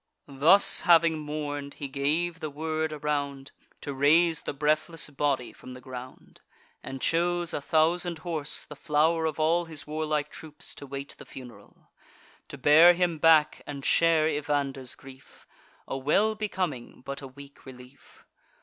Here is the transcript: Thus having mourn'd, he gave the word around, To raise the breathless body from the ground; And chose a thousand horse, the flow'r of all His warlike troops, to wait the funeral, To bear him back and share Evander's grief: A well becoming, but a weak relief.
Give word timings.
Thus 0.27 0.81
having 0.81 1.19
mourn'd, 1.19 1.75
he 1.75 1.87
gave 1.87 2.39
the 2.39 2.49
word 2.49 2.91
around, 2.91 3.51
To 3.81 3.93
raise 3.93 4.41
the 4.41 4.51
breathless 4.51 5.11
body 5.11 5.53
from 5.53 5.73
the 5.73 5.79
ground; 5.79 6.41
And 6.81 6.99
chose 6.99 7.53
a 7.53 7.61
thousand 7.61 8.17
horse, 8.17 8.65
the 8.65 8.75
flow'r 8.75 9.25
of 9.27 9.39
all 9.39 9.65
His 9.65 9.85
warlike 9.85 10.31
troops, 10.31 10.73
to 10.73 10.87
wait 10.87 11.13
the 11.19 11.25
funeral, 11.27 11.91
To 12.47 12.57
bear 12.57 12.95
him 12.95 13.19
back 13.19 13.61
and 13.67 13.85
share 13.85 14.27
Evander's 14.27 14.95
grief: 14.95 15.45
A 15.87 15.99
well 15.99 16.33
becoming, 16.33 17.03
but 17.05 17.21
a 17.21 17.27
weak 17.27 17.63
relief. 17.67 18.25